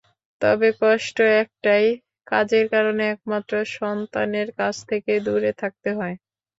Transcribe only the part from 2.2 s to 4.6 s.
কাজের কারণে একমাত্র সন্তানের